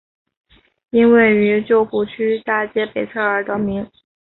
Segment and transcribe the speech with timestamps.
[0.89, 2.09] 因位于旧鼓楼
[2.43, 3.87] 大街北侧而得名。